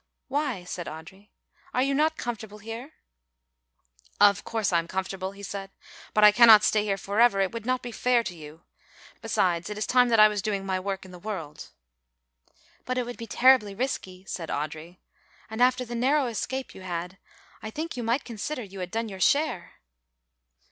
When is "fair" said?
7.91-8.23